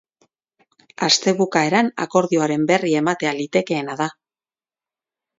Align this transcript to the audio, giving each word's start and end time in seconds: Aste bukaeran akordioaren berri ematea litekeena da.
Aste 1.07 1.33
bukaeran 1.41 1.91
akordioaren 2.05 2.63
berri 2.71 2.93
ematea 3.01 3.33
litekeena 3.41 3.99
da. 4.03 4.09